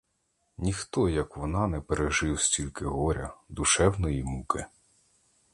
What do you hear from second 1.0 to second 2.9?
як вона, не пережив стільки